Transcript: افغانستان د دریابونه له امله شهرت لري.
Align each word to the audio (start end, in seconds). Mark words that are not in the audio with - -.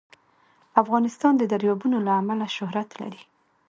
افغانستان 0.81 1.33
د 1.37 1.43
دریابونه 1.53 1.97
له 2.07 2.11
امله 2.21 2.47
شهرت 2.57 2.89
لري. 3.01 3.21